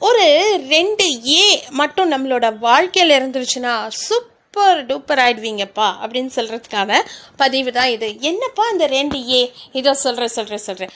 ஒரு 0.00 0.26
ரெண்டு 0.68 1.04
ஏ 1.34 1.44
மட்டும் 1.72 2.12
நம்மளோட 2.12 2.58
வாழ்க்கையில் 2.58 3.16
இருந்துருச்சுன்னா 3.18 3.72
சூப்பர் 4.00 4.86
டூப்பர் 4.86 5.20
ஆயிடுவீங்கப்பா 5.24 5.88
அப்படின்னு 6.02 6.30
சொல்கிறதுக்கான 6.36 6.92
பதிவு 7.36 7.72
தான் 7.72 7.88
இது. 7.88 8.08
என்னப்பா 8.22 8.68
இந்த 8.68 8.86
ரெண்டு 8.88 9.26
ஏ? 9.30 9.42
இதோ 9.72 9.94
சொல்கிறேன் 10.04 10.28
சொல்கிறேன் 10.28 10.58
சொல்கிறேன் 10.60 10.92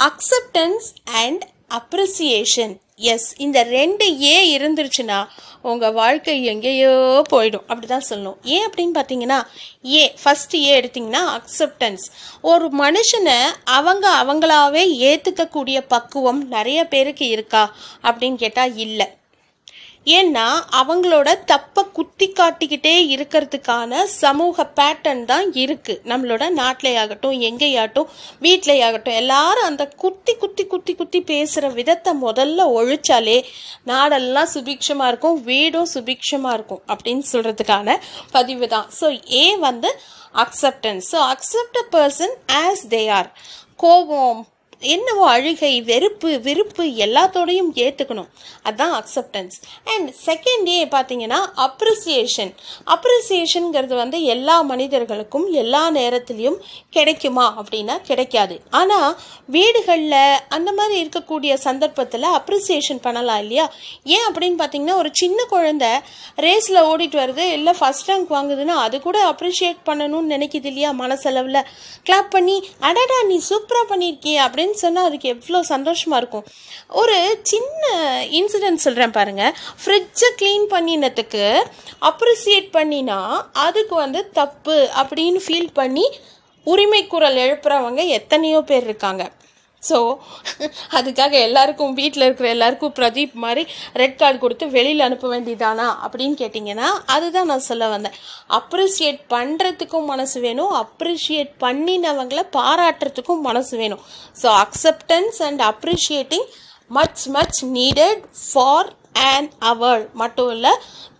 அக்செப்டன்ஸ் 0.00 0.86
அண்ட் 1.22 1.42
அப்ரிசியேஷன் 1.78 2.74
எஸ் 2.96 3.34
இந்த 3.36 3.62
ரெண்டு 3.62 4.06
ஏ 4.22 4.58
இருந்துருச்சுன்னா 4.58 5.26
உங்கள் 5.62 5.92
வாழ்க்கை 5.92 6.44
எங்கேயோ 6.44 7.22
போயிடும். 7.30 7.66
அப்படி 7.70 7.86
தான் 7.86 8.08
சொல்லணும். 8.10 8.36
ஏன் 8.42 8.66
அப்படின்னு 8.68 8.94
பார்த்தீங்கன்னா 8.98 9.38
ஏ 9.84 10.14
ஃபஸ்ட்டு 10.24 10.54
ஏ 10.54 10.80
எடுத்திங்கன்னா 10.80 11.22
அக்செப்டன்ஸ் 11.36 12.04
ஒரு 12.40 12.68
மனுஷனை 12.82 13.38
அவங்க 13.64 14.06
அவங்களாவே 14.24 14.84
ஏற்றுக்கக்கூடிய 15.10 15.80
பக்குவம் 15.88 16.48
நிறைய 16.48 16.84
பேருக்கு 16.84 17.28
இருக்கா 17.28 17.74
அப்படின்னு 18.02 18.34
கேட்டால் 18.34 18.76
இல்லை. 18.76 19.08
ஏன்னா 20.06 20.44
அவங்களோட 20.80 21.44
தப்பை 21.44 21.82
குத்தி 21.92 22.26
காட்டிக்கிட்டே 22.32 22.92
இருக்கிறதுக்கான 23.14 24.04
சமூக 24.04 24.64
பேட்டர்ன் 24.76 25.24
தான் 25.24 25.52
இருக்குது 25.52 26.00
நம்மளோட 26.04 26.44
நாட்டிலையாகட்டும் 26.50 27.36
எங்கேயாகட்டும் 27.40 28.08
வீட்டிலையாகட்டும் 28.42 29.14
எல்லாரும் 29.14 29.64
அந்த 29.64 29.86
குத்தி 29.96 30.34
குத்தி 30.34 30.66
குத்தி 30.66 30.94
குத்தி 30.94 31.20
பேசுகிற 31.20 31.68
விதத்தை 31.68 32.14
முதல்ல 32.22 32.66
ஒழிச்சாலே 32.72 33.38
நாடெல்லாம் 33.86 34.52
சுபிக்ஷமாக 34.54 35.08
இருக்கும் 35.08 35.42
வீடும் 35.42 35.90
சுபிக்ஷமாக 35.94 36.52
இருக்கும் 36.52 36.82
அப்படின்னு 36.88 37.26
சொல்கிறதுக்கான 37.32 37.98
பதிவு 38.30 38.68
தான். 38.68 38.88
ஸோ 39.00 39.20
ஏ 39.32 39.56
வந்து 39.56 39.90
acceptance 40.34 41.06
so 41.12 41.20
accept 41.34 41.78
a 41.78 41.86
person 41.92 42.34
as 42.52 42.88
they 42.88 43.08
are 43.10 43.30
கோபம் 43.76 44.40
என்னவோ 44.80 45.28
அழுகை 45.28 45.82
வெறுப்பு 45.82 46.40
விருப்பு 46.40 46.84
எல்லாத்தோடையும் 46.84 47.70
ஏற்றுக்கணும் 47.74 48.28
அதுதான் 48.62 48.94
அக்செப்டன்ஸ் 49.00 49.56
அண்ட் 49.84 50.10
செகண்ட் 50.26 50.64
டே 50.64 50.84
பார்த்தீங்கன்னா 50.84 51.38
அப்ரிசியேஷன் 51.56 52.52
அப்ரிசியேஷனுங்கிறது 52.86 53.94
வந்து 53.94 54.22
எல்லா 54.22 54.62
மனிதர்களுக்கும் 54.62 55.52
எல்லா 55.52 55.90
நேரத்துலையும் 55.90 56.58
கிடைக்குமா 56.90 57.62
அப்படின்னா 57.62 58.00
கிடைக்காது. 58.00 58.60
ஆனால் 58.70 59.18
வீடுகளில் 59.46 60.38
அந்த 60.48 60.72
மாதிரி 60.72 61.04
இருக்கக்கூடிய 61.04 61.54
சந்தர்ப்பத்தில் 61.54 62.22
அப்ரிசியேஷன் 62.22 63.02
பண்ணலாம் 63.02 63.38
இல்லையா? 63.38 63.72
ஏன் 64.04 64.26
அப்படின்னு 64.32 64.58
பார்த்தீங்கன்னா 64.62 64.94
ஒரு 64.94 65.10
சின்ன 65.12 65.44
குழந்தை 65.44 65.88
ரேஸில் 66.36 66.80
ஓடிட்டு 66.90 67.16
வருது 67.22 67.44
இல்லை 67.52 67.74
ஃபஸ்ட் 67.80 68.08
ரேங்க் 68.08 68.30
வாங்குதுன்னா 68.30 68.76
அது 68.86 69.00
கூட 69.00 69.30
அப்ரிஷியேட் 69.30 69.80
பண்ணணும்னு 69.86 70.34
நினைக்குது 70.34 70.64
இல்லையா 70.64 70.90
மனசளவில்? 70.90 71.62
கிளாப் 72.06 72.30
பண்ணி 72.30 72.68
அடடா 72.80 73.22
நீ 73.22 73.40
சூப்பராக 73.48 73.86
பண்ணியிருக்கிய 73.88 74.38
அப்படின்னு 74.46 74.69
அப்படின்னு 74.70 74.86
சொன்னால் 74.86 75.08
அதுக்கு 75.08 75.28
எவ்வளோ 75.34 75.60
சந்தோஷமாக 75.70 76.20
இருக்கும். 76.22 76.46
ஒரு 77.00 77.16
சின்ன 77.52 77.82
இன்சிடென்ட் 78.38 78.84
சொல்கிறேன் 78.84 79.14
பாருங்கள் 79.16 79.54
ஃப்ரிட்ஜை 79.82 80.28
க்ளீன் 80.40 80.66
பண்ணினதுக்கு 80.74 81.44
அப்ரிசியேட் 82.10 82.68
பண்ணினா 82.76 83.18
அதுக்கு 83.66 83.94
வந்து 84.04 84.20
தப்பு 84.40 84.76
அப்படின்னு 85.02 85.40
ஃபீல் 85.46 85.72
பண்ணி 85.80 86.06
உரிமை 86.66 87.02
குரல் 87.12 87.38
எழுப்புறவங்க 87.46 88.00
எத்தனையோ 88.18 88.60
பேர் 88.70 88.86
இருக்காங்க. 88.88 89.22
ஸோ 89.82 89.98
அதுக்காக 90.98 91.34
எல்லாருக்கும் 91.44 91.92
வீட்டில் 91.98 92.24
இருக்கிற 92.26 92.48
எல்லாருக்கும் 92.54 92.94
பிரதீப் 92.98 93.34
மாதிரி 93.44 93.62
ரெட் 93.94 94.18
கார்டு 94.20 94.38
கொடுத்து 94.42 94.66
வெளியில் 94.74 95.06
அனுப்ப 95.06 95.28
வேண்டியதானா 95.32 95.86
அப்படின்னு 96.04 96.36
கேட்டிங்கன்னா 96.42 96.88
அதுதான் 97.14 97.50
நான் 97.52 97.66
சொல்ல 97.68 97.88
வந்தேன். 97.88 98.16
அப்ரிஷியேட் 98.58 99.20
பண்ணுறதுக்கும் 99.34 100.08
மனசு 100.12 100.38
வேணும். 100.46 100.72
அப்ரிஷியேட் 100.82 101.52
பண்ணினவங்களை 101.64 102.44
பாராட்டுறதுக்கும் 102.58 103.42
மனசு 103.48 103.74
வேணும். 103.82 104.02
So 104.42 104.48
acceptance 104.64 105.40
and 105.48 105.62
appreciating 105.72 106.46
much 106.90 107.24
much 107.36 107.60
needed 107.76 108.22
for 108.44 108.90
and 109.30 109.52
அவர் 109.70 110.02
மட்டும் 110.14 110.50
இல்லை 110.56 110.72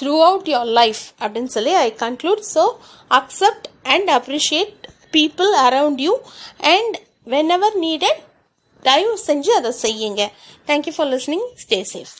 த்ரூ 0.00 0.14
அவுட் 0.26 0.48
யோர் 0.52 0.70
லைஃப் 0.80 1.02
அப்படின்னு 1.20 1.52
சொல்லி 1.56 1.74
I 1.78 1.88
conclude 2.04 2.42
so 2.54 2.64
accept 3.10 3.66
and 3.94 4.10
appreciate 4.18 4.72
people 5.12 5.50
around 5.66 6.00
you 6.06 6.14
and 6.72 6.96
whenever 7.56 7.76
needed 7.84 8.20
தயவு 8.88 9.18
செஞ்சு 9.26 9.52
அதை 9.60 9.72
செய்யுங்க. 9.82 10.22
Thank you 10.68 10.94
for 10.96 11.10
listening 11.14 11.46
stay 11.64 11.80
safe 11.92 12.14